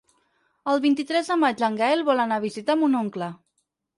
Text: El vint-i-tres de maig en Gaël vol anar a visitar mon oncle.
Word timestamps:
El 0.71 0.79
vint-i-tres 0.85 1.29
de 1.33 1.37
maig 1.43 1.61
en 1.69 1.77
Gaël 1.81 2.03
vol 2.09 2.23
anar 2.25 2.41
a 2.41 2.45
visitar 2.47 2.79
mon 2.79 2.95
oncle. 3.05 3.29